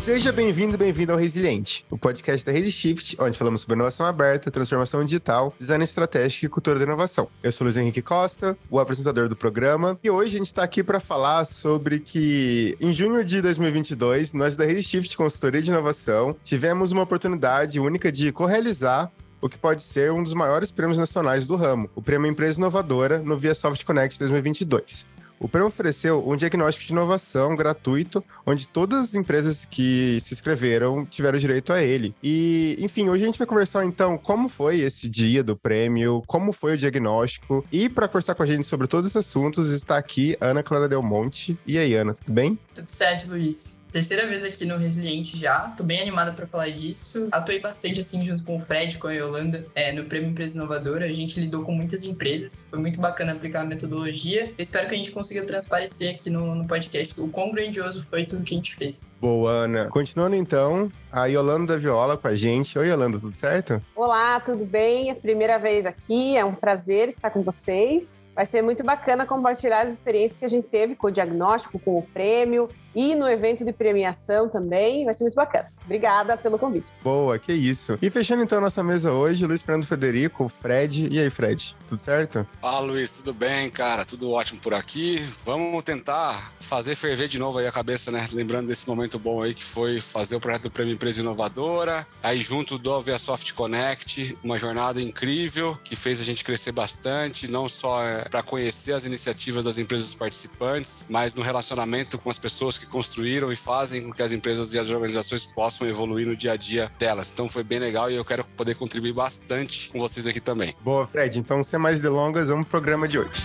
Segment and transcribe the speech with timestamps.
[0.00, 4.50] Seja bem-vindo, bem-vindo ao Resiliente, o podcast da Rede Shift, onde falamos sobre inovação aberta,
[4.50, 7.28] transformação digital, design estratégico e cultura da inovação.
[7.42, 10.82] Eu sou Luiz Henrique Costa, o apresentador do programa, e hoje a gente está aqui
[10.82, 16.34] para falar sobre que em junho de 2022, nós da Rede Shift Consultoria de Inovação
[16.42, 19.12] tivemos uma oportunidade única de correalizar
[19.42, 23.18] o que pode ser um dos maiores prêmios nacionais do ramo, o Prêmio Empresa Inovadora
[23.18, 25.04] no Via Soft Connect 2022.
[25.40, 31.06] O prêmio ofereceu um diagnóstico de inovação gratuito, onde todas as empresas que se inscreveram
[31.06, 32.14] tiveram direito a ele.
[32.22, 36.52] E, enfim, hoje a gente vai conversar então como foi esse dia do prêmio, como
[36.52, 37.64] foi o diagnóstico.
[37.72, 41.02] E para conversar com a gente sobre todos esses assuntos está aqui Ana Clara Del
[41.02, 41.58] Monte.
[41.66, 42.58] E aí, Ana, tudo bem?
[42.74, 45.72] Tudo certo, Luiz terceira vez aqui no Resiliente já.
[45.76, 47.28] Tô bem animada para falar disso.
[47.32, 51.04] Atuei bastante assim junto com o Fred, com a Yolanda, é, no Prêmio Empresa Inovadora.
[51.04, 52.66] A gente lidou com muitas empresas.
[52.70, 54.52] Foi muito bacana aplicar a metodologia.
[54.56, 58.24] Eu espero que a gente consiga transparecer aqui no, no podcast o quão grandioso foi
[58.24, 59.16] tudo que a gente fez.
[59.20, 59.88] Boa, Ana.
[59.88, 62.78] Continuando então, a Yolanda da Viola com a gente.
[62.78, 63.82] Oi, Yolanda, tudo certo?
[63.94, 65.08] Olá, tudo bem?
[65.08, 66.36] É a primeira vez aqui.
[66.36, 68.26] É um prazer estar com vocês.
[68.34, 71.98] Vai ser muito bacana compartilhar as experiências que a gente teve com o diagnóstico, com
[71.98, 75.04] o prêmio e no evento de premiação também.
[75.04, 75.72] Vai ser muito bacana.
[75.84, 76.92] Obrigada pelo convite.
[77.02, 77.98] Boa, que isso.
[78.00, 81.08] E fechando então a nossa mesa hoje, Luiz Fernando Federico, Fred.
[81.10, 81.74] E aí, Fred?
[81.88, 82.46] Tudo certo?
[82.60, 83.12] Fala, Luiz.
[83.12, 84.04] Tudo bem, cara?
[84.04, 85.24] Tudo ótimo por aqui.
[85.44, 88.28] Vamos tentar fazer ferver de novo aí a cabeça, né?
[88.32, 92.06] Lembrando desse momento bom aí que foi fazer o projeto do Prêmio Empresa Inovadora.
[92.22, 97.68] Aí junto do Soft Connect, uma jornada incrível que fez a gente crescer bastante, não
[97.68, 102.78] só é, para conhecer as iniciativas das empresas participantes, mas no relacionamento com as pessoas
[102.80, 106.52] que construíram e fazem com que as empresas e as organizações possam evoluir no dia
[106.52, 107.30] a dia delas.
[107.30, 110.74] Então foi bem legal e eu quero poder contribuir bastante com vocês aqui também.
[110.82, 111.38] Boa, Fred.
[111.38, 113.42] Então, sem mais delongas, vamos pro programa de hoje.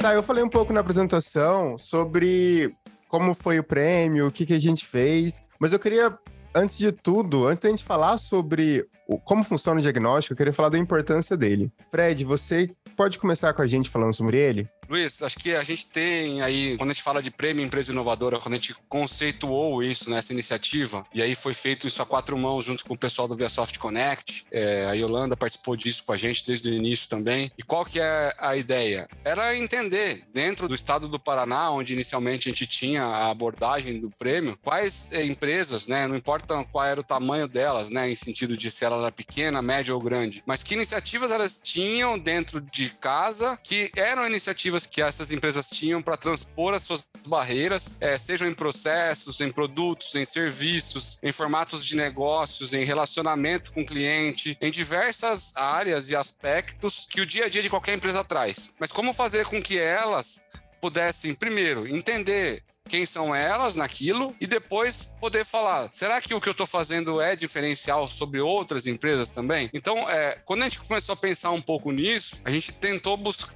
[0.00, 2.74] Tá, eu falei um pouco na apresentação sobre
[3.06, 6.16] como foi o prêmio, o que, que a gente fez, mas eu queria
[6.54, 10.52] antes de tudo, antes da gente falar sobre o, como funciona o diagnóstico, eu queria
[10.52, 11.70] falar da importância dele.
[11.90, 14.68] Fred, você pode começar com a gente falando sobre ele?
[14.90, 18.40] Luiz, acho que a gente tem aí, quando a gente fala de prêmio empresa inovadora,
[18.40, 22.64] quando a gente conceituou isso nessa iniciativa, e aí foi feito isso a quatro mãos
[22.64, 26.44] junto com o pessoal do ViaSoft Connect, é, a Yolanda participou disso com a gente
[26.44, 27.52] desde o início também.
[27.56, 29.08] E qual que é a ideia?
[29.24, 34.10] Era entender, dentro do estado do Paraná, onde inicialmente a gente tinha a abordagem do
[34.10, 38.56] prêmio, quais é, empresas, né, não importa qual era o tamanho delas, né, em sentido
[38.56, 42.90] de se ela era pequena, média ou grande, mas que iniciativas elas tinham dentro de
[42.90, 48.48] casa que eram iniciativas que essas empresas tinham para transpor as suas barreiras, é, sejam
[48.48, 54.56] em processos, em produtos, em serviços, em formatos de negócios, em relacionamento com o cliente,
[54.60, 58.72] em diversas áreas e aspectos que o dia a dia de qualquer empresa traz.
[58.78, 60.42] Mas como fazer com que elas
[60.80, 66.48] pudessem, primeiro, entender quem são elas naquilo e depois poder falar: será que o que
[66.48, 69.70] eu estou fazendo é diferencial sobre outras empresas também?
[69.72, 73.54] Então, é, quando a gente começou a pensar um pouco nisso, a gente tentou buscar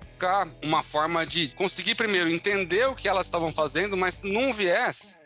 [0.62, 5.18] uma forma de conseguir primeiro entender o que elas estavam fazendo, mas num viés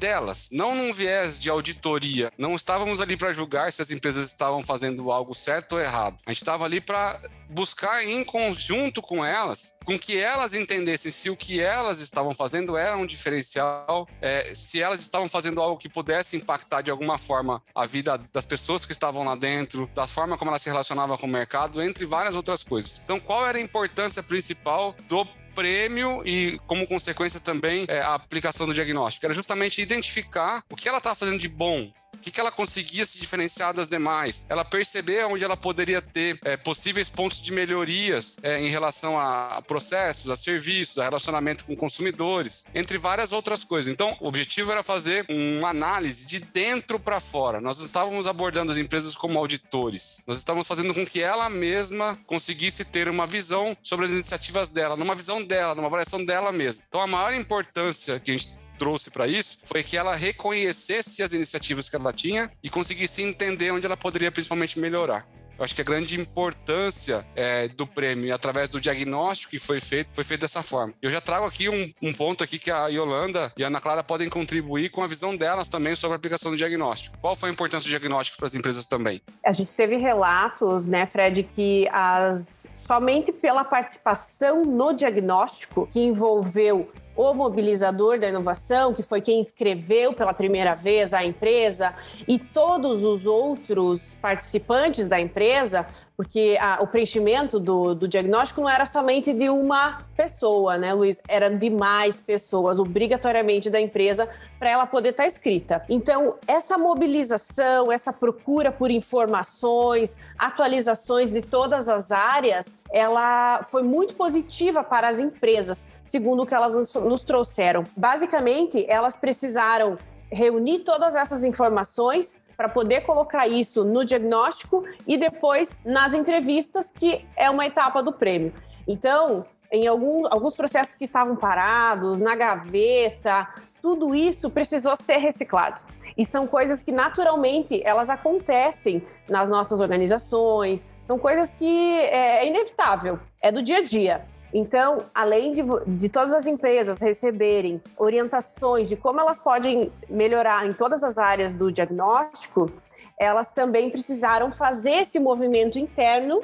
[0.00, 2.32] delas, não num viés de auditoria.
[2.38, 6.16] Não estávamos ali para julgar se as empresas estavam fazendo algo certo ou errado.
[6.26, 11.28] A gente estava ali para buscar em conjunto com elas, com que elas entendessem se
[11.28, 15.88] o que elas estavam fazendo era um diferencial, é, se elas estavam fazendo algo que
[15.88, 20.38] pudesse impactar de alguma forma a vida das pessoas que estavam lá dentro, da forma
[20.38, 23.00] como elas se relacionavam com o mercado, entre várias outras coisas.
[23.04, 28.66] Então, qual era a importância principal do prêmio e, como consequência, também é, a aplicação
[28.66, 29.26] do diagnóstico.
[29.26, 33.18] Era justamente identificar o que ela estava fazendo de bom, que, que ela conseguia se
[33.18, 38.60] diferenciar das demais, ela perceber onde ela poderia ter é, possíveis pontos de melhorias é,
[38.60, 43.90] em relação a processos, a serviços, a relacionamento com consumidores, entre várias outras coisas.
[43.90, 47.60] Então, o objetivo era fazer uma análise de dentro para fora.
[47.60, 52.84] Nós estávamos abordando as empresas como auditores, nós estávamos fazendo com que ela mesma conseguisse
[52.84, 56.82] ter uma visão sobre as iniciativas dela, numa visão dela, numa avaliação dela mesma.
[56.88, 61.34] Então, a maior importância que a gente trouxe para isso foi que ela reconhecesse as
[61.34, 65.28] iniciativas que ela tinha e conseguisse entender onde ela poderia principalmente melhorar.
[65.58, 70.08] Eu acho que a grande importância é, do prêmio, através do diagnóstico que foi feito,
[70.14, 70.94] foi feito dessa forma.
[71.02, 74.02] Eu já trago aqui um, um, ponto aqui que a Yolanda e a Ana Clara
[74.02, 77.18] podem contribuir com a visão delas também sobre a aplicação do diagnóstico.
[77.20, 79.20] Qual foi a importância do diagnóstico para as empresas também?
[79.44, 86.90] A gente teve relatos, né, Fred, que as somente pela participação no diagnóstico que envolveu
[87.20, 91.92] o mobilizador da inovação, que foi quem escreveu pela primeira vez a empresa,
[92.26, 95.86] e todos os outros participantes da empresa,
[96.20, 101.18] porque a, o preenchimento do, do, diagnóstico não era somente de uma pessoa, né, Luiz?
[101.26, 104.28] Era de mais pessoas, obrigatoriamente da empresa,
[104.58, 105.82] para ela poder estar tá escrita.
[105.88, 114.14] Então, essa mobilização, essa procura por informações, atualizações de todas as áreas, ela foi muito
[114.14, 117.82] positiva para as empresas, segundo o que elas nos trouxeram.
[117.96, 119.96] Basicamente, elas precisaram
[120.30, 127.24] reunir todas essas informações para poder colocar isso no diagnóstico e depois nas entrevistas, que
[127.34, 128.52] é uma etapa do prêmio.
[128.86, 133.48] Então, em algum, alguns processos que estavam parados, na gaveta,
[133.80, 135.82] tudo isso precisou ser reciclado.
[136.18, 142.46] E são coisas que naturalmente elas acontecem nas nossas organizações, são coisas que é, é
[142.46, 144.26] inevitável, é do dia a dia.
[144.52, 150.72] Então, além de, de todas as empresas receberem orientações de como elas podem melhorar em
[150.72, 152.70] todas as áreas do diagnóstico,
[153.18, 156.40] elas também precisaram fazer esse movimento interno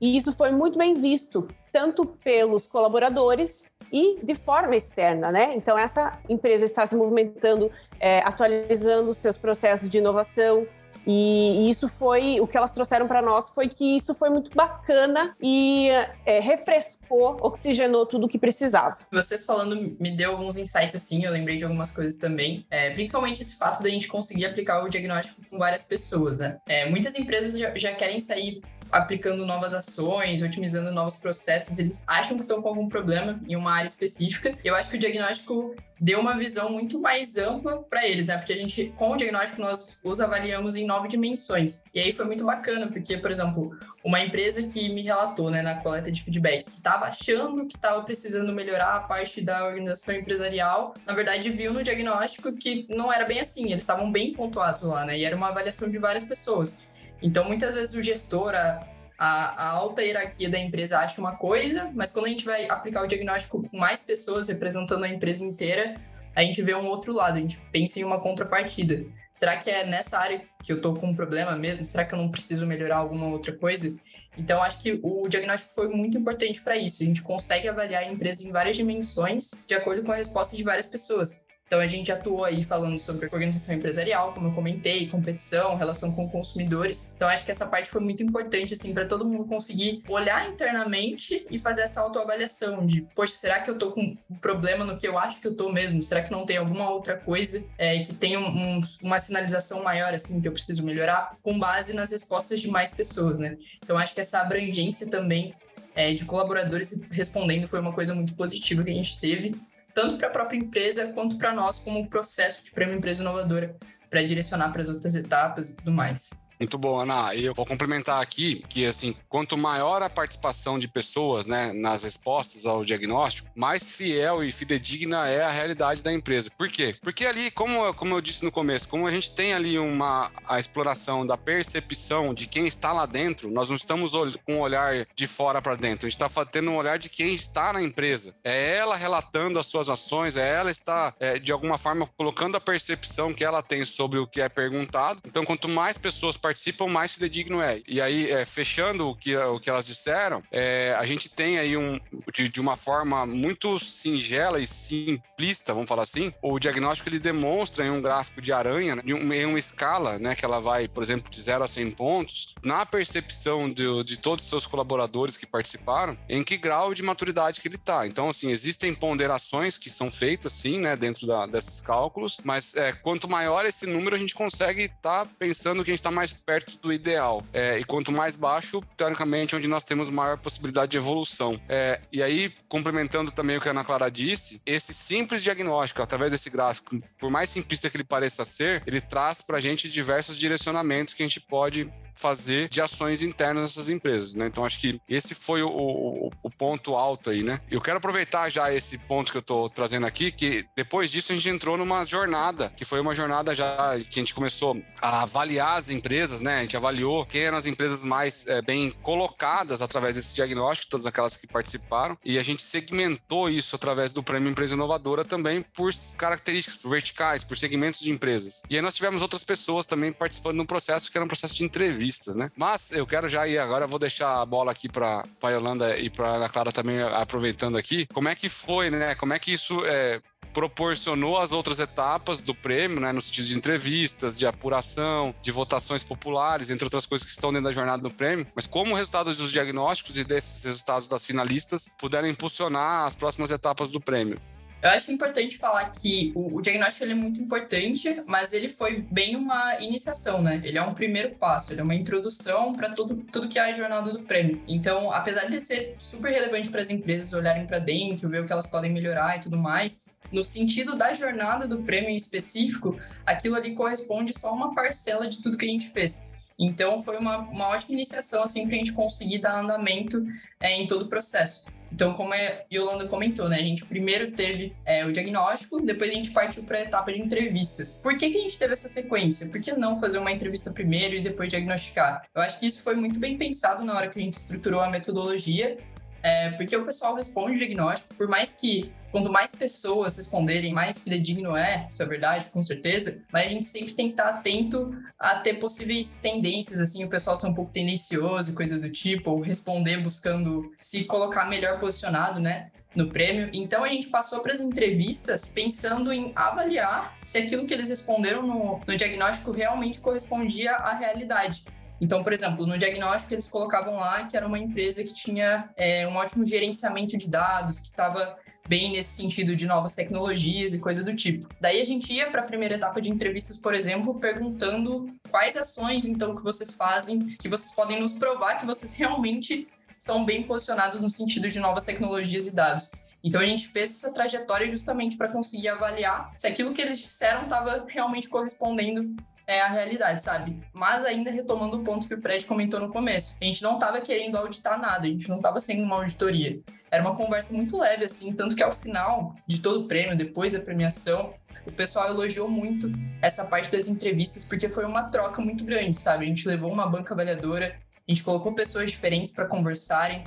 [0.00, 5.52] e isso foi muito bem visto, tanto pelos colaboradores e de forma externa, né?
[5.54, 10.66] Então, essa empresa está se movimentando, é, atualizando seus processos de inovação,
[11.06, 15.34] e isso foi o que elas trouxeram para nós foi que isso foi muito bacana
[15.40, 15.88] e
[16.24, 18.98] é, refrescou, oxigenou tudo o que precisava.
[19.10, 23.42] Vocês falando me deu alguns insights assim, eu lembrei de algumas coisas também, é, principalmente
[23.42, 26.58] esse fato da gente conseguir aplicar o diagnóstico com várias pessoas, né?
[26.68, 28.60] É, muitas empresas já, já querem sair
[28.90, 33.72] aplicando novas ações, otimizando novos processos, eles acham que estão com algum problema em uma
[33.72, 34.56] área específica.
[34.64, 38.38] Eu acho que o diagnóstico deu uma visão muito mais ampla para eles, né?
[38.38, 41.84] Porque a gente, com o diagnóstico, nós os avaliamos em nove dimensões.
[41.92, 45.74] E aí foi muito bacana, porque, por exemplo, uma empresa que me relatou, né, na
[45.74, 50.94] coleta de feedback, que estava achando que estava precisando melhorar a parte da organização empresarial,
[51.06, 55.04] na verdade viu no diagnóstico que não era bem assim, eles estavam bem pontuados lá,
[55.04, 55.18] né?
[55.18, 56.78] E era uma avaliação de várias pessoas.
[57.22, 58.86] Então, muitas vezes o gestor, a,
[59.18, 63.06] a, alta hierarquia da empresa acha uma coisa, mas quando a gente vai aplicar o
[63.06, 65.94] diagnóstico com mais pessoas representando a empresa inteira,
[66.34, 69.04] a gente vê um outro lado, a gente pensa em uma contrapartida.
[69.34, 71.84] Será que é nessa área que eu estou com um problema mesmo?
[71.84, 73.94] Será que eu não preciso melhorar alguma outra coisa?
[74.38, 77.02] Então, acho que o diagnóstico foi muito importante para isso.
[77.02, 80.62] A gente consegue avaliar a empresa em várias dimensões, de acordo com a resposta de
[80.62, 81.44] várias pessoas.
[81.70, 86.28] Então a gente atuou aí falando sobre organização empresarial, como eu comentei, competição, relação com
[86.28, 87.12] consumidores.
[87.14, 91.46] Então acho que essa parte foi muito importante assim para todo mundo conseguir olhar internamente
[91.48, 95.06] e fazer essa autoavaliação de, poxa, será que eu tô com um problema no que
[95.06, 96.02] eu acho que eu tô mesmo?
[96.02, 100.12] Será que não tem alguma outra coisa é, que tem um, um, uma sinalização maior
[100.12, 103.56] assim que eu preciso melhorar com base nas respostas de mais pessoas, né?
[103.78, 105.54] Então acho que essa abrangência também
[105.94, 109.54] é, de colaboradores respondendo foi uma coisa muito positiva que a gente teve
[109.94, 113.76] tanto para a própria empresa quanto para nós como processo de prêmio empresa inovadora
[114.08, 116.30] para direcionar para as outras etapas e tudo mais.
[116.60, 117.34] Muito bom, Ana.
[117.34, 122.02] E eu vou complementar aqui que, assim, quanto maior a participação de pessoas, né, nas
[122.02, 126.50] respostas ao diagnóstico, mais fiel e fidedigna é a realidade da empresa.
[126.50, 126.94] Por quê?
[127.00, 130.60] Porque ali, como, como eu disse no começo, como a gente tem ali uma a
[130.60, 134.12] exploração da percepção de quem está lá dentro, nós não estamos
[134.44, 137.32] com um olhar de fora para dentro, a gente está tendo um olhar de quem
[137.32, 138.34] está na empresa.
[138.44, 142.60] É ela relatando as suas ações, é ela está, é, de alguma forma, colocando a
[142.60, 145.22] percepção que ela tem sobre o que é perguntado.
[145.26, 147.80] Então, quanto mais pessoas participam participam, mais fidedigno é.
[147.86, 151.76] E aí, é, fechando o que, o que elas disseram, é, a gente tem aí
[151.76, 152.00] um,
[152.32, 157.86] de, de, uma forma muito singela e simplista, vamos falar assim, o diagnóstico ele demonstra
[157.86, 161.30] em um gráfico de aranha, né, em uma escala, né, que ela vai, por exemplo,
[161.30, 166.18] de 0 a 100 pontos, na percepção de, de todos os seus colaboradores que participaram,
[166.28, 168.08] em que grau de maturidade que ele está.
[168.08, 172.92] Então, assim, existem ponderações que são feitas, sim, né, dentro da, desses cálculos, mas é,
[172.92, 176.32] quanto maior esse número, a gente consegue estar tá pensando que a gente está mais
[176.40, 177.44] perto do ideal.
[177.52, 181.60] É, e quanto mais baixo, teoricamente, onde nós temos maior possibilidade de evolução.
[181.68, 186.32] É, e aí, complementando também o que a Ana Clara disse, esse simples diagnóstico, através
[186.32, 190.36] desse gráfico, por mais simplista que ele pareça ser, ele traz para a gente diversos
[190.36, 194.46] direcionamentos que a gente pode fazer de ações internas nessas empresas, né?
[194.46, 197.58] Então acho que esse foi o, o, o, ponto alto aí, né?
[197.70, 201.34] Eu quero aproveitar já esse ponto que eu tô trazendo aqui, que depois disso a
[201.34, 205.78] gente entrou numa jornada, que foi uma jornada já que a gente começou a avaliar
[205.78, 206.58] as empresas, né?
[206.58, 211.06] A gente avaliou quem eram as empresas mais é, bem colocadas através desse diagnóstico, todas
[211.06, 215.90] aquelas que participaram, e a gente segmentou isso através do Prêmio Empresa Inovadora também por
[216.16, 218.62] características, por verticais, por segmentos de empresas.
[218.68, 221.64] E aí nós tivemos outras pessoas também participando no processo, que era um processo de
[221.64, 222.50] entrevista né?
[222.56, 226.10] Mas eu quero já ir agora, vou deixar a bola aqui para a Yolanda e
[226.10, 228.06] para a Clara também aproveitando aqui.
[228.12, 229.14] Como é que foi, né?
[229.14, 230.20] Como é que isso é,
[230.52, 236.02] proporcionou as outras etapas do prêmio, né, no sentido de entrevistas, de apuração, de votações
[236.02, 239.50] populares, entre outras coisas que estão dentro da jornada do prêmio, mas como resultados dos
[239.52, 244.40] diagnósticos e desses resultados das finalistas puderam impulsionar as próximas etapas do prêmio.
[244.82, 249.36] Eu acho importante falar que o, o diagnóstico é muito importante, mas ele foi bem
[249.36, 250.58] uma iniciação, né?
[250.64, 253.72] Ele é um primeiro passo, ele é uma introdução para tudo, tudo que é a
[253.74, 254.62] jornada do prêmio.
[254.66, 258.52] Então, apesar de ser super relevante para as empresas olharem para dentro, ver o que
[258.52, 263.56] elas podem melhorar e tudo mais, no sentido da jornada do prêmio em específico, aquilo
[263.56, 266.30] ali corresponde só uma parcela de tudo que a gente fez.
[266.58, 270.24] Então, foi uma, uma ótima iniciação, assim, para a gente conseguir dar andamento
[270.58, 271.66] é, em todo o processo.
[271.92, 272.38] Então, como a
[272.72, 273.56] Yolanda comentou, né?
[273.56, 277.20] A gente primeiro teve é, o diagnóstico, depois a gente partiu para a etapa de
[277.20, 277.98] entrevistas.
[278.02, 279.48] Por que, que a gente teve essa sequência?
[279.48, 282.22] Por que não fazer uma entrevista primeiro e depois diagnosticar?
[282.34, 284.90] Eu acho que isso foi muito bem pensado na hora que a gente estruturou a
[284.90, 285.78] metodologia
[286.22, 290.98] é, porque o pessoal responde o diagnóstico, por mais que quanto mais pessoas responderem, mais
[290.98, 294.94] fidedigno é, isso é verdade, com certeza, mas a gente sempre tem que estar atento
[295.18, 299.40] a ter possíveis tendências, assim, o pessoal ser um pouco tendencioso, coisa do tipo, ou
[299.40, 302.70] responder buscando se colocar melhor posicionado, né?
[302.94, 303.50] No prêmio.
[303.52, 308.42] Então a gente passou para as entrevistas pensando em avaliar se aquilo que eles responderam
[308.42, 311.64] no, no diagnóstico realmente correspondia à realidade.
[312.00, 316.06] Então, por exemplo, no diagnóstico eles colocavam lá que era uma empresa que tinha é,
[316.06, 321.02] um ótimo gerenciamento de dados, que estava bem nesse sentido de novas tecnologias e coisa
[321.02, 321.48] do tipo.
[321.60, 326.06] Daí a gente ia para a primeira etapa de entrevistas, por exemplo, perguntando quais ações
[326.06, 331.02] então que vocês fazem, que vocês podem nos provar que vocês realmente são bem posicionados
[331.02, 332.90] no sentido de novas tecnologias e dados.
[333.22, 337.42] Então a gente fez essa trajetória justamente para conseguir avaliar se aquilo que eles disseram
[337.42, 339.14] estava realmente correspondendo
[339.46, 340.60] é a realidade, sabe?
[340.72, 344.00] Mas ainda retomando o ponto que o Fred comentou no começo, a gente não estava
[344.00, 346.60] querendo auditar nada, a gente não estava sendo uma auditoria.
[346.90, 350.52] Era uma conversa muito leve, assim, tanto que ao final de todo o prêmio, depois
[350.52, 352.90] da premiação, o pessoal elogiou muito
[353.22, 356.24] essa parte das entrevistas, porque foi uma troca muito grande, sabe?
[356.24, 360.24] A gente levou uma banca avaliadora, a gente colocou pessoas diferentes para conversarem.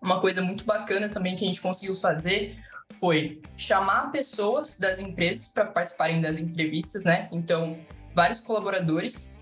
[0.00, 2.56] Uma coisa muito bacana também que a gente conseguiu fazer
[3.00, 7.28] foi chamar pessoas das empresas para participarem das entrevistas, né?
[7.32, 7.76] Então,
[8.14, 9.38] vários colaboradores,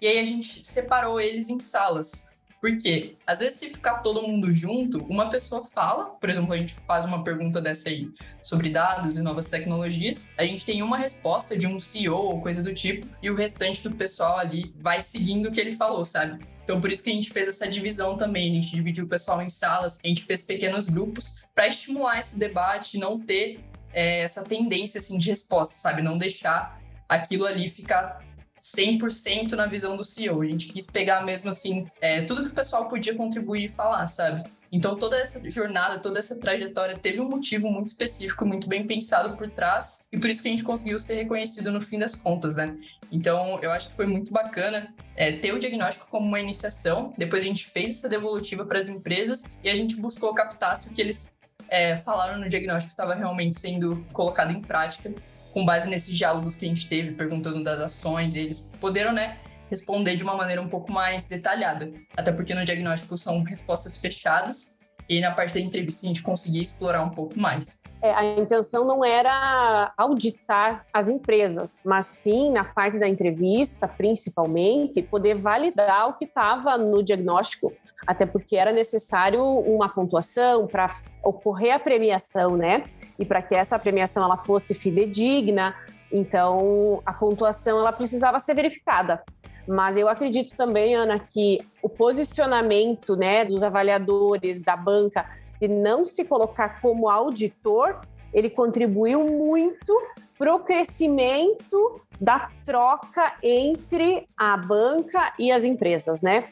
[0.00, 2.30] e aí a gente separou eles em salas.
[2.60, 6.74] Porque, às vezes, se ficar todo mundo junto, uma pessoa fala, por exemplo, a gente
[6.74, 8.10] faz uma pergunta dessa aí
[8.42, 12.62] sobre dados e novas tecnologias, a gente tem uma resposta de um CEO ou coisa
[12.62, 16.38] do tipo, e o restante do pessoal ali vai seguindo o que ele falou, sabe?
[16.62, 18.50] Então, por isso que a gente fez essa divisão também.
[18.50, 22.38] A gente dividiu o pessoal em salas, a gente fez pequenos grupos para estimular esse
[22.38, 23.58] debate, não ter
[23.92, 26.02] é, essa tendência assim, de resposta, sabe?
[26.02, 26.78] Não deixar
[27.10, 28.20] aquilo ali ficar
[28.62, 30.42] 100% na visão do CEO.
[30.42, 34.06] A gente quis pegar mesmo assim, é, tudo que o pessoal podia contribuir e falar,
[34.06, 34.48] sabe?
[34.72, 39.36] Então toda essa jornada, toda essa trajetória teve um motivo muito específico, muito bem pensado
[39.36, 42.56] por trás, e por isso que a gente conseguiu ser reconhecido no fim das contas,
[42.56, 42.76] né?
[43.10, 47.42] Então eu acho que foi muito bacana é, ter o diagnóstico como uma iniciação, depois
[47.42, 50.92] a gente fez essa devolutiva para as empresas e a gente buscou captar se o
[50.92, 51.36] que eles
[51.68, 55.12] é, falaram no diagnóstico estava realmente sendo colocado em prática
[55.52, 59.38] com base nesses diálogos que a gente teve, perguntando das ações, eles poderam, né,
[59.68, 61.92] responder de uma maneira um pouco mais detalhada.
[62.16, 64.76] Até porque no diagnóstico são respostas fechadas
[65.10, 67.80] e na parte da entrevista a gente conseguia explorar um pouco mais.
[68.00, 75.02] É, a intenção não era auditar as empresas, mas sim, na parte da entrevista, principalmente,
[75.02, 77.72] poder validar o que estava no diagnóstico,
[78.06, 80.86] até porque era necessário uma pontuação para
[81.24, 82.84] ocorrer a premiação, né?
[83.18, 85.74] E para que essa premiação ela fosse fidedigna,
[86.12, 89.24] então a pontuação ela precisava ser verificada.
[89.66, 95.26] Mas eu acredito também, Ana, que o posicionamento né, dos avaliadores da banca
[95.60, 98.00] de não se colocar como auditor,
[98.32, 99.92] ele contribuiu muito
[100.38, 106.44] para o crescimento da troca entre a banca e as empresas, né?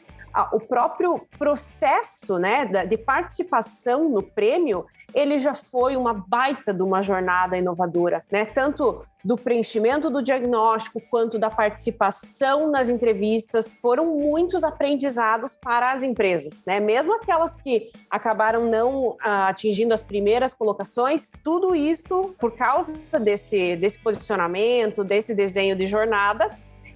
[0.53, 7.01] O próprio processo né, de participação no prêmio, ele já foi uma baita de uma
[7.01, 8.45] jornada inovadora, né?
[8.45, 16.03] Tanto do preenchimento do diagnóstico quanto da participação nas entrevistas foram muitos aprendizados para as
[16.03, 16.79] empresas, né?
[16.79, 23.75] Mesmo aquelas que acabaram não ah, atingindo as primeiras colocações, tudo isso por causa desse,
[23.75, 26.49] desse posicionamento, desse desenho de jornada,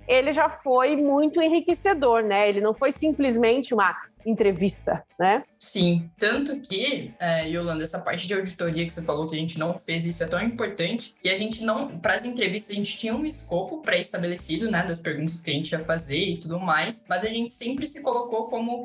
[0.07, 2.47] ele já foi muito enriquecedor, né?
[2.47, 5.43] Ele não foi simplesmente uma entrevista, né?
[5.59, 9.57] Sim, tanto que, é, Yolanda, essa parte de auditoria que você falou que a gente
[9.57, 12.97] não fez, isso é tão importante que a gente não, para as entrevistas, a gente
[12.97, 17.05] tinha um escopo pré-estabelecido, né, das perguntas que a gente ia fazer e tudo mais,
[17.07, 18.83] mas a gente sempre se colocou como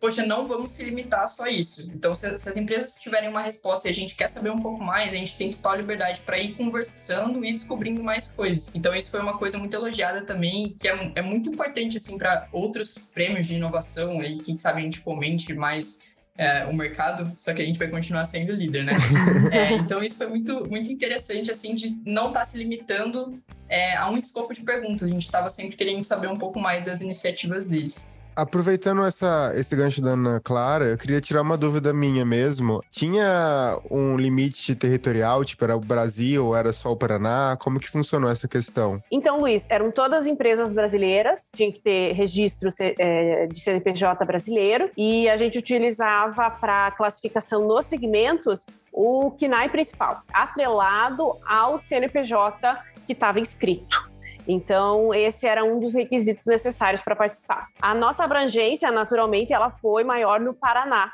[0.00, 1.90] poxa, não vamos se limitar só a isso.
[1.94, 4.82] Então, se, se, as empresas tiverem uma resposta e a gente quer saber um pouco
[4.82, 8.70] mais, a gente tem total liberdade para ir conversando e descobrindo mais coisas.
[8.74, 12.48] Então, isso foi uma coisa muito elogiada também, que é, é muito importante, assim, para
[12.52, 15.98] outros prêmios de inovação e quem sabe a gente fomente mais
[16.38, 18.92] é, o mercado, só que a gente vai continuar sendo líder, né?
[19.50, 23.96] É, então isso foi muito, muito interessante, assim, de não estar tá se limitando é,
[23.96, 25.02] a um escopo de perguntas.
[25.02, 28.12] A gente estava sempre querendo saber um pouco mais das iniciativas deles.
[28.38, 32.80] Aproveitando essa, esse gancho da Ana Clara, eu queria tirar uma dúvida minha mesmo.
[32.88, 37.56] Tinha um limite territorial, tipo, era o Brasil era só o Paraná?
[37.58, 39.02] Como que funcionou essa questão?
[39.10, 45.28] Então, Luiz, eram todas empresas brasileiras, tinha que ter registro é, de CNPJ brasileiro, e
[45.28, 53.40] a gente utilizava para classificação nos segmentos o KNAI principal, atrelado ao CNPJ que estava
[53.40, 54.07] inscrito.
[54.48, 57.68] Então, esse era um dos requisitos necessários para participar.
[57.82, 61.12] A nossa abrangência, naturalmente, ela foi maior no Paraná.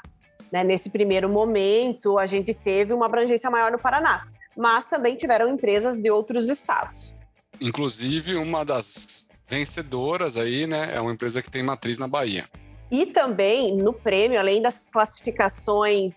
[0.52, 0.62] Né?
[0.62, 6.00] Nesse primeiro momento, a gente teve uma abrangência maior no Paraná, mas também tiveram empresas
[6.00, 7.16] de outros estados.
[7.60, 12.44] Inclusive, uma das vencedoras aí, né, é uma empresa que tem matriz na Bahia.
[12.88, 16.14] E também no prêmio, além das classificações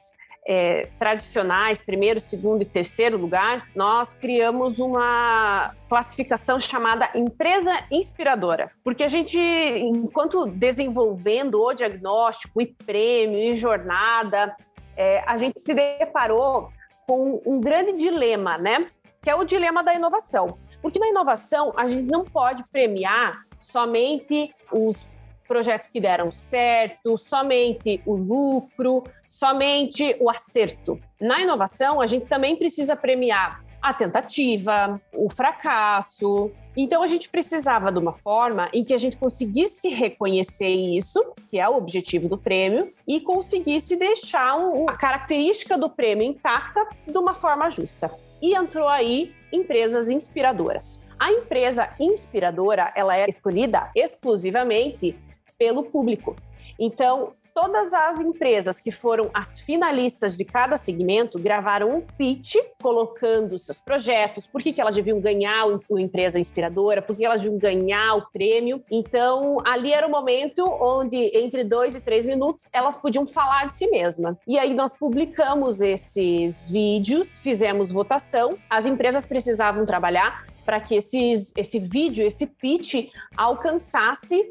[0.48, 9.04] é, tradicionais, primeiro, segundo e terceiro lugar, nós criamos uma classificação chamada empresa inspiradora, porque
[9.04, 14.56] a gente, enquanto desenvolvendo o diagnóstico e prêmio e jornada,
[14.96, 16.70] é, a gente se deparou
[17.06, 18.90] com um grande dilema, né?
[19.22, 20.58] Que é o dilema da inovação.
[20.82, 25.06] Porque na inovação a gente não pode premiar somente os
[25.48, 31.00] projetos que deram certo, somente o lucro, somente o acerto.
[31.20, 36.52] Na inovação, a gente também precisa premiar a tentativa, o fracasso.
[36.76, 41.60] Então a gente precisava de uma forma em que a gente conseguisse reconhecer isso, que
[41.60, 44.56] é o objetivo do prêmio, e conseguisse deixar
[44.88, 48.12] a característica do prêmio intacta de uma forma justa.
[48.42, 51.02] E entrou aí empresas inspiradoras.
[51.20, 55.16] A empresa inspiradora, ela é escolhida exclusivamente
[55.58, 56.36] pelo público.
[56.80, 63.58] Então, todas as empresas que foram as finalistas de cada segmento gravaram um pitch colocando
[63.58, 67.58] seus projetos, por que, que elas deviam ganhar o Empresa Inspiradora, por que elas deviam
[67.58, 68.84] ganhar o prêmio.
[68.92, 73.76] Então, ali era o momento onde, entre dois e três minutos, elas podiam falar de
[73.76, 74.38] si mesma.
[74.48, 81.54] E aí nós publicamos esses vídeos, fizemos votação, as empresas precisavam trabalhar para que esses,
[81.58, 84.46] esse vídeo, esse pitch, alcançasse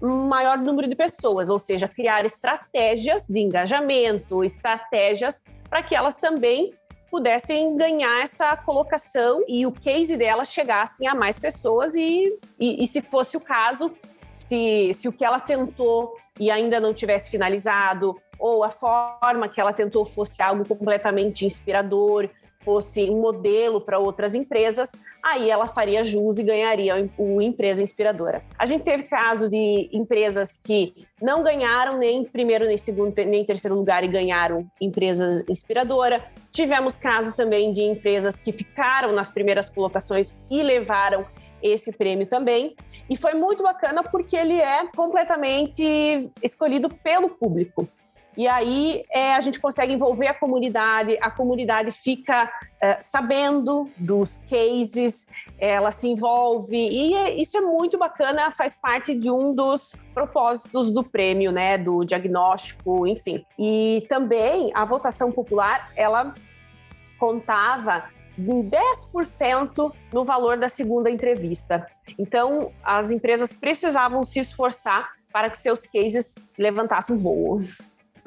[0.00, 6.72] maior número de pessoas, ou seja, criar estratégias de engajamento, estratégias para que elas também
[7.10, 12.86] pudessem ganhar essa colocação e o case delas chegassem a mais pessoas e, e, e
[12.86, 13.92] se fosse o caso,
[14.38, 19.60] se, se o que ela tentou e ainda não tivesse finalizado, ou a forma que
[19.60, 22.28] ela tentou fosse algo completamente inspirador,
[22.66, 24.90] fosse um modelo para outras empresas,
[25.22, 28.42] aí ela faria jus e ganharia o empresa inspiradora.
[28.58, 33.76] A gente teve caso de empresas que não ganharam nem primeiro, nem segundo, nem terceiro
[33.76, 36.24] lugar e ganharam empresa inspiradora.
[36.50, 41.24] Tivemos caso também de empresas que ficaram nas primeiras colocações e levaram
[41.62, 42.74] esse prêmio também.
[43.08, 47.88] E foi muito bacana porque ele é completamente escolhido pelo público.
[48.36, 54.38] E aí é, a gente consegue envolver a comunidade, a comunidade fica é, sabendo dos
[54.48, 55.26] cases,
[55.58, 60.90] ela se envolve, e é, isso é muito bacana, faz parte de um dos propósitos
[60.90, 63.44] do prêmio, né, do diagnóstico, enfim.
[63.58, 66.34] E também a votação popular, ela
[67.18, 68.04] contava
[68.38, 71.86] em 10% no valor da segunda entrevista.
[72.18, 77.60] Então, as empresas precisavam se esforçar para que seus cases levantassem voo.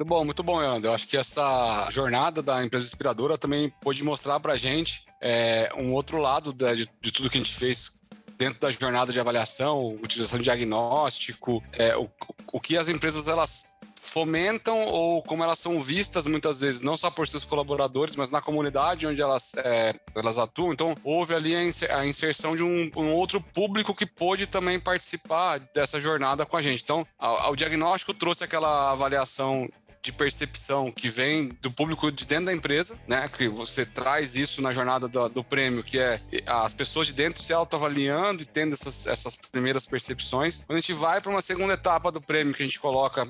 [0.00, 0.88] Muito bom, muito bom, Leandro.
[0.88, 5.68] Eu acho que essa jornada da empresa inspiradora também pôde mostrar para a gente é,
[5.76, 7.92] um outro lado de, de, tudo que a gente fez
[8.38, 12.08] dentro da jornada de avaliação, utilização de diagnóstico, é, o,
[12.50, 13.66] o que as empresas elas
[14.00, 18.40] fomentam ou como elas são vistas muitas vezes, não só por seus colaboradores, mas na
[18.40, 20.72] comunidade onde elas, é, elas atuam.
[20.72, 26.00] Então, houve ali a inserção de um, um, outro público que pôde também participar dessa
[26.00, 26.82] jornada com a gente.
[26.82, 29.68] Então, o diagnóstico trouxe aquela avaliação
[30.02, 33.28] de percepção que vem do público de dentro da empresa, né?
[33.28, 37.42] Que você traz isso na jornada do, do prêmio, que é as pessoas de dentro
[37.42, 40.64] se autoavaliando e tendo essas, essas primeiras percepções.
[40.64, 43.28] Quando a gente vai para uma segunda etapa do prêmio, que a gente coloca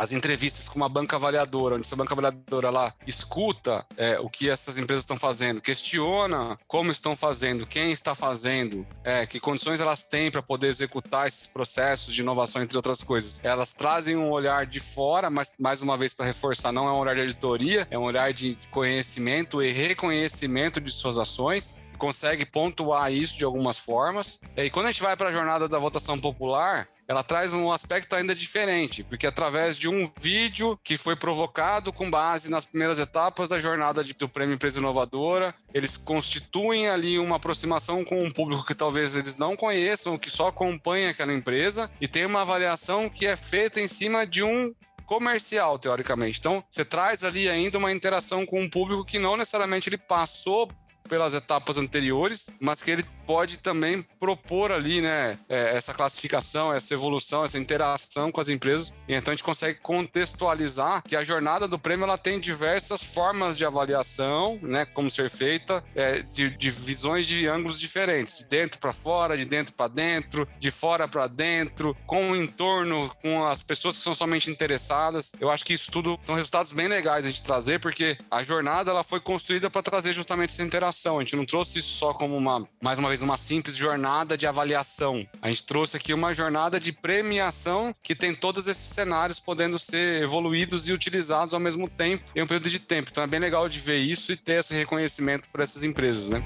[0.00, 4.48] as entrevistas com uma banca avaliadora, onde essa banca avaliadora lá escuta é, o que
[4.48, 10.02] essas empresas estão fazendo, questiona como estão fazendo, quem está fazendo, é, que condições elas
[10.02, 13.44] têm para poder executar esses processos de inovação, entre outras coisas.
[13.44, 16.96] Elas trazem um olhar de fora, mas mais uma vez para reforçar, não é um
[16.96, 23.12] olhar de editoria, é um olhar de conhecimento e reconhecimento de suas ações consegue pontuar
[23.12, 24.40] isso de algumas formas.
[24.56, 28.14] E quando a gente vai para a jornada da votação popular, ela traz um aspecto
[28.14, 33.48] ainda diferente, porque através de um vídeo que foi provocado com base nas primeiras etapas
[33.48, 38.64] da jornada de, do Prêmio Empresa Inovadora, eles constituem ali uma aproximação com um público
[38.64, 43.26] que talvez eles não conheçam, que só acompanha aquela empresa, e tem uma avaliação que
[43.26, 44.72] é feita em cima de um
[45.04, 46.38] comercial, teoricamente.
[46.38, 50.70] Então, você traz ali ainda uma interação com um público que não necessariamente ele passou
[51.10, 56.94] pelas etapas anteriores, mas que ele pode também propor ali, né, é, essa classificação, essa
[56.94, 58.94] evolução, essa interação com as empresas.
[59.08, 63.64] Então a gente consegue contextualizar que a jornada do prêmio ela tem diversas formas de
[63.64, 68.92] avaliação, né, como ser feita, é, de, de visões de ângulos diferentes, de dentro para
[68.92, 73.96] fora, de dentro para dentro, de fora para dentro, com o entorno, com as pessoas
[73.96, 75.32] que são somente interessadas.
[75.40, 78.90] Eu acho que isso tudo são resultados bem legais a gente trazer, porque a jornada
[78.90, 80.99] ela foi construída para trazer justamente essa interação.
[81.08, 84.46] A gente não trouxe isso só como uma, mais uma vez, uma simples jornada de
[84.46, 85.26] avaliação.
[85.40, 90.22] A gente trouxe aqui uma jornada de premiação que tem todos esses cenários podendo ser
[90.22, 93.08] evoluídos e utilizados ao mesmo tempo em um período de tempo.
[93.10, 96.44] Então é bem legal de ver isso e ter esse reconhecimento para essas empresas, né?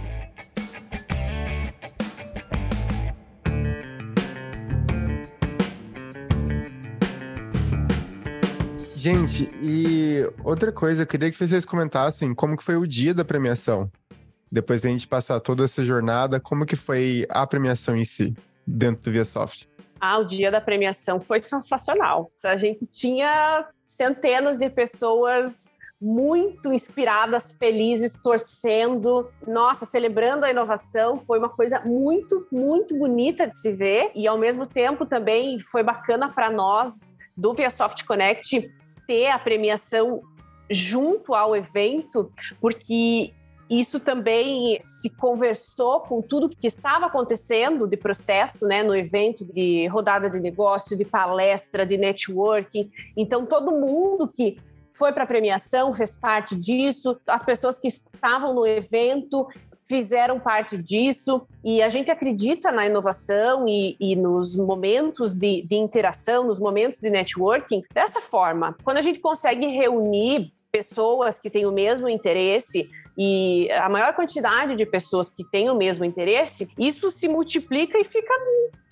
[8.94, 13.22] Gente, e outra coisa, eu queria que vocês comentassem como que foi o dia da
[13.22, 13.90] premiação
[14.54, 18.32] depois da gente passar toda essa jornada, como que foi a premiação em si,
[18.64, 19.68] dentro do ViaSoft?
[20.00, 22.30] Ah, o dia da premiação foi sensacional.
[22.44, 31.20] A gente tinha centenas de pessoas muito inspiradas, felizes, torcendo, nossa, celebrando a inovação.
[31.26, 35.82] Foi uma coisa muito, muito bonita de se ver e ao mesmo tempo também foi
[35.82, 38.72] bacana para nós do ViaSoft Connect
[39.04, 40.22] ter a premiação
[40.70, 43.32] junto ao evento, porque
[43.68, 49.86] isso também se conversou com tudo que estava acontecendo de processo, né, no evento de
[49.86, 52.90] rodada de negócio, de palestra, de networking.
[53.16, 54.58] Então, todo mundo que
[54.92, 59.48] foi para a premiação fez parte disso, as pessoas que estavam no evento
[59.86, 65.76] fizeram parte disso e a gente acredita na inovação e, e nos momentos de, de
[65.76, 68.76] interação, nos momentos de networking dessa forma.
[68.82, 74.74] Quando a gente consegue reunir pessoas que têm o mesmo interesse, e a maior quantidade
[74.74, 78.32] de pessoas que têm o mesmo interesse, isso se multiplica e fica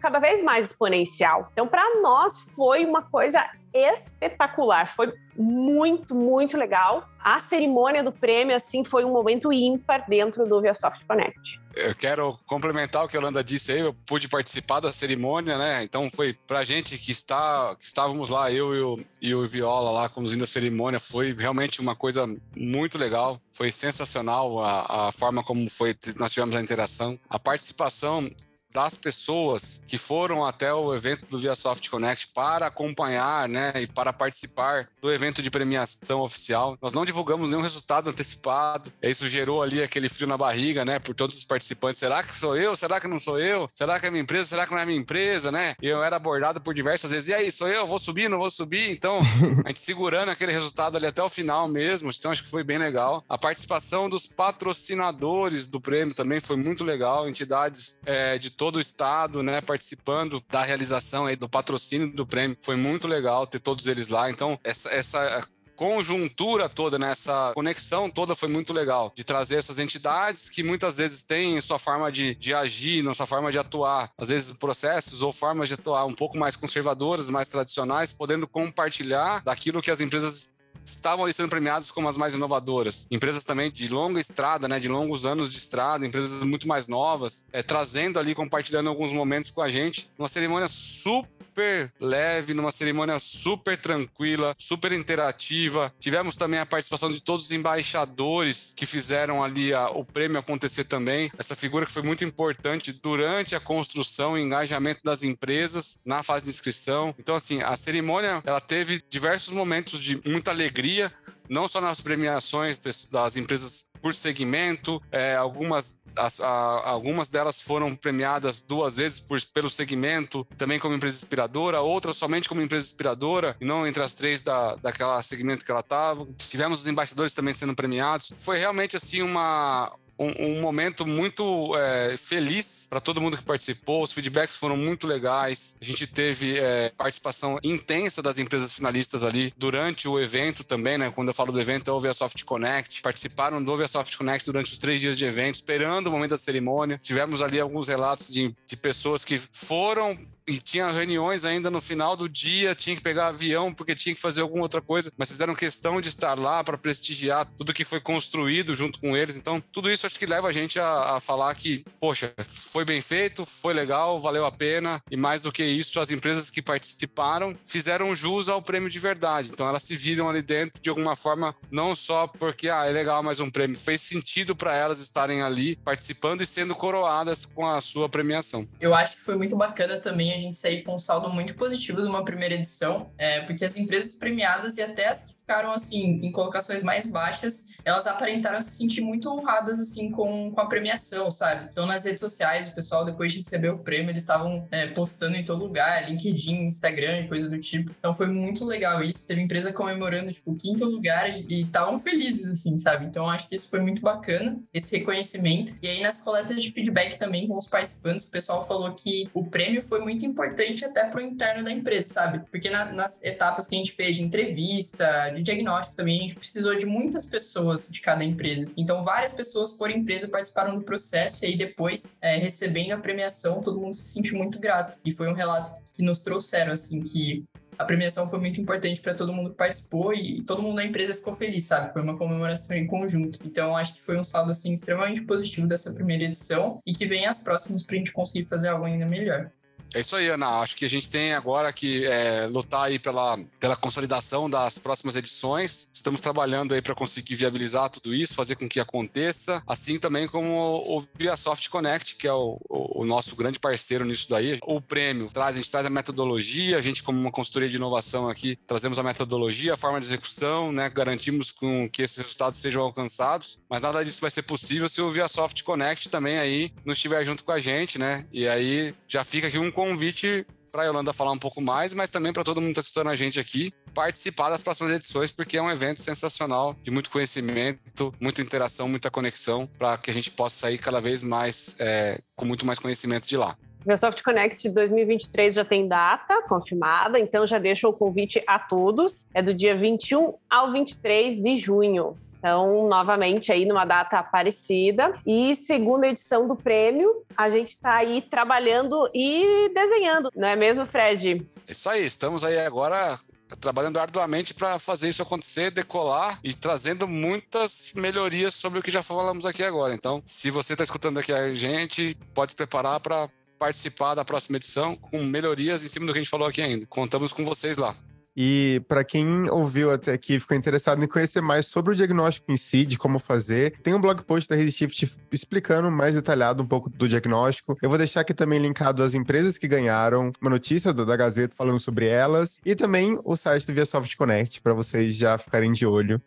[0.00, 1.48] cada vez mais exponencial.
[1.52, 7.08] Então, para nós foi uma coisa espetacular, foi muito, muito legal.
[7.18, 11.61] A cerimônia do prêmio, assim, foi um momento ímpar dentro do ViaSoft Connect.
[11.74, 15.82] Eu quero complementar o que a Yolanda disse aí, eu pude participar da cerimônia, né?
[15.82, 19.90] Então foi pra gente que está, que estávamos lá, eu e o, e o Viola
[19.90, 25.42] lá conduzindo a cerimônia, foi realmente uma coisa muito legal, foi sensacional a, a forma
[25.42, 28.30] como foi, nós tivemos a interação, a participação
[28.72, 34.12] das pessoas que foram até o evento do ViaSoft Connect para acompanhar, né, e para
[34.12, 36.76] participar do evento de premiação oficial.
[36.80, 38.92] Nós não divulgamos nenhum resultado antecipado.
[39.02, 42.00] Isso gerou ali aquele frio na barriga, né, por todos os participantes.
[42.00, 42.76] Será que sou eu?
[42.76, 43.68] Será que não sou eu?
[43.74, 44.48] Será que é minha empresa?
[44.48, 45.74] Será que não é minha empresa, né?
[45.80, 47.28] E eu era abordado por diversas vezes.
[47.28, 47.87] E aí, sou eu?
[47.87, 48.28] Vou subir?
[48.28, 48.90] Não vou subir?
[48.90, 49.20] Então,
[49.64, 52.11] a gente segurando aquele resultado ali até o final mesmo.
[52.11, 53.24] Então, acho que foi bem legal.
[53.28, 57.28] A participação dos patrocinadores do prêmio também foi muito legal.
[57.28, 62.57] Entidades é, de todo o estado, né, participando da realização aí do patrocínio do prêmio.
[62.61, 64.31] Foi muito legal ter todos eles lá.
[64.31, 67.11] Então, essa, essa conjuntura toda, né?
[67.11, 71.77] essa conexão toda foi muito legal, de trazer essas entidades que muitas vezes têm sua
[71.77, 76.05] forma de, de agir, sua forma de atuar, às vezes processos ou formas de atuar
[76.05, 81.90] um pouco mais conservadoras, mais tradicionais, podendo compartilhar daquilo que as empresas estavam sendo premiados
[81.90, 83.07] como as mais inovadoras.
[83.11, 87.47] Empresas também de longa estrada, né, de longos anos de estrada, empresas muito mais novas,
[87.53, 90.11] é, trazendo ali, compartilhando alguns momentos com a gente.
[90.18, 95.92] Uma cerimônia super super leve, numa cerimônia super tranquila, super interativa.
[96.00, 100.84] Tivemos também a participação de todos os embaixadores que fizeram ali a, o prêmio acontecer
[100.84, 101.30] também.
[101.38, 106.46] Essa figura que foi muito importante durante a construção e engajamento das empresas na fase
[106.46, 107.14] de inscrição.
[107.18, 111.12] Então, assim, a cerimônia ela teve diversos momentos de muita alegria,
[111.52, 117.94] não só nas premiações das empresas por segmento, é, algumas as, a, algumas delas foram
[117.94, 123.56] premiadas duas vezes por, pelo segmento, também como empresa inspiradora, outras somente como empresa inspiradora,
[123.60, 126.26] e não entre as três da, daquela segmento que ela estava.
[126.36, 128.32] Tivemos os embaixadores também sendo premiados.
[128.38, 134.03] Foi realmente assim uma, um, um momento muito é, feliz para todo mundo que participou.
[134.03, 135.77] Os feedbacks foram muito legais.
[135.81, 141.11] A gente teve é, participação intensa das empresas finalistas ali durante o evento também, né?
[141.11, 143.03] Quando eu falo do evento, é o ViaSoft Connect.
[143.03, 146.98] Participaram do ViaSoft Connect durante os três dias de evento, esperando o momento da cerimônia.
[146.98, 152.16] Tivemos ali alguns relatos de, de pessoas que foram e tinha reuniões ainda no final
[152.16, 155.55] do dia, tinha que pegar avião porque tinha que fazer alguma outra coisa, mas fizeram
[155.55, 159.37] questão de estar lá para prestigiar tudo que foi construído junto com eles.
[159.37, 163.00] Então, tudo isso acho que leva a gente a, a, falar que, poxa, foi bem
[163.00, 167.57] feito, foi legal, valeu a pena, e mais do que isso, as empresas que participaram
[167.64, 169.50] fizeram jus ao prêmio de verdade.
[169.52, 173.22] Então, elas se viram ali dentro de alguma forma, não só porque, ah, é legal
[173.22, 177.81] mais um prêmio, fez sentido para elas estarem ali participando e sendo coroadas com a
[177.81, 178.66] sua premiação.
[178.81, 182.01] Eu acho que foi muito bacana também a gente sair com um saldo muito positivo
[182.01, 186.20] de uma primeira edição, é, porque as empresas premiadas e até as que ficaram, assim,
[186.22, 191.31] em colocações mais baixas, elas aparentaram se sentir muito honradas, assim, com, com a premiação,
[191.31, 191.68] sabe?
[191.70, 195.37] Então, nas redes sociais, o pessoal, depois de receber o prêmio, eles estavam é, postando
[195.37, 197.90] em todo lugar, LinkedIn, Instagram coisa do tipo.
[197.98, 199.26] Então, foi muito legal isso.
[199.26, 203.05] Teve empresa comemorando, tipo, o quinto lugar e estavam felizes, assim, sabe?
[203.05, 205.74] Então, acho que isso foi muito bacana, esse reconhecimento.
[205.83, 209.44] E aí, nas coletas de feedback também com os participantes, o pessoal falou que o
[209.44, 212.44] prêmio foi muito importante até pro interno da empresa, sabe?
[212.50, 216.37] Porque na, nas etapas que a gente fez de entrevista, de diagnóstico também, a gente
[216.37, 218.68] precisou de muitas pessoas de cada empresa.
[218.77, 223.61] Então, várias pessoas por empresa participaram do processo e aí depois, é, recebendo a premiação,
[223.61, 224.99] todo mundo se sentiu muito grato.
[225.05, 227.45] E foi um relato que nos trouxeram, assim, que
[227.79, 231.14] a premiação foi muito importante para todo mundo que participou e todo mundo da empresa
[231.14, 231.92] ficou feliz, sabe?
[231.92, 233.38] Foi uma comemoração em conjunto.
[233.45, 237.27] Então, acho que foi um saldo, assim, extremamente positivo dessa primeira edição e que vem
[237.27, 239.51] as próximas para a gente conseguir fazer algo ainda melhor.
[239.94, 240.61] É isso aí, Ana.
[240.61, 245.16] Acho que a gente tem agora que é, lutar aí pela, pela consolidação das próximas
[245.16, 245.88] edições.
[245.92, 250.50] Estamos trabalhando aí para conseguir viabilizar tudo isso, fazer com que aconteça, assim também como
[250.87, 254.59] o, ViaSoft Connect, que é o, o, o, nosso grande parceiro nisso daí.
[254.62, 258.28] O prêmio traz, a gente traz a metodologia, a gente como uma consultoria de inovação
[258.28, 260.88] aqui, trazemos a metodologia, a forma de execução, né?
[260.88, 265.12] Garantimos com que esses resultados sejam alcançados, mas nada disso vai ser possível se o
[265.12, 268.26] ViaSoft Connect também aí não estiver junto com a gente, né?
[268.33, 272.09] E aí já fica aqui um convite para a Yolanda falar um pouco mais, mas
[272.09, 275.59] também para todo mundo que está assistindo a gente aqui participar das próximas edições, porque
[275.59, 280.31] é um evento sensacional, de muito conhecimento, muita interação, muita conexão, para que a gente
[280.31, 283.55] possa sair cada vez mais é, com muito mais conhecimento de lá.
[283.81, 289.27] Microsoft Connect 2023 já tem data confirmada, então já deixo o convite a todos.
[289.35, 292.16] É do dia 21 ao 23 de junho.
[292.42, 295.14] Então, novamente, aí numa data parecida.
[295.24, 300.85] E segunda edição do prêmio, a gente está aí trabalhando e desenhando, não é mesmo,
[300.85, 301.46] Fred?
[301.68, 303.16] Isso aí, estamos aí agora
[303.61, 309.05] trabalhando arduamente para fazer isso acontecer, decolar e trazendo muitas melhorias sobre o que já
[309.05, 309.94] falamos aqui agora.
[309.94, 314.57] Então, se você está escutando aqui a gente, pode se preparar para participar da próxima
[314.57, 316.87] edição com melhorias em cima do que a gente falou aqui ainda.
[316.87, 317.94] Contamos com vocês lá.
[318.37, 322.57] E para quem ouviu até aqui ficou interessado em conhecer mais sobre o diagnóstico em
[322.57, 326.88] si, de como fazer, tem um blog post da Resishift explicando mais detalhado um pouco
[326.88, 327.77] do diagnóstico.
[327.83, 331.55] Eu vou deixar aqui também linkado as empresas que ganharam, uma notícia do, da Gazeta
[331.55, 335.87] falando sobre elas, e também o site do ViaSoft Connect, para vocês já ficarem de
[335.87, 336.21] olho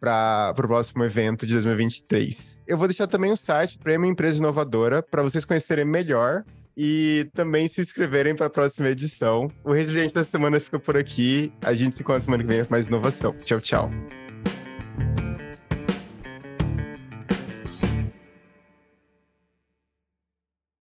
[0.00, 2.60] para o próximo evento de 2023.
[2.66, 6.44] Eu vou deixar também o site Prêmio Empresa Inovadora para vocês conhecerem melhor
[6.76, 9.50] e também se inscreverem para a próxima edição.
[9.64, 11.52] O Resiliente da Semana fica por aqui.
[11.62, 13.34] A gente se encontra semana que vem com mais inovação.
[13.44, 13.90] Tchau, tchau.